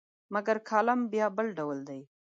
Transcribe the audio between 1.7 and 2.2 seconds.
دی.